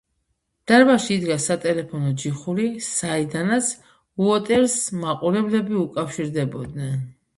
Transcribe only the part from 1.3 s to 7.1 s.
სატელეფონო ჯიხური, საიდანაც უოტერსს მაყურებლები უკავშირდებოდნენ.